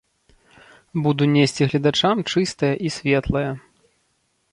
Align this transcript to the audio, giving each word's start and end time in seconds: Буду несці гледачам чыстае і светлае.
Буду 1.07 1.27
несці 1.33 1.67
гледачам 1.73 2.17
чыстае 2.31 2.71
і 2.89 2.93
светлае. 2.97 3.45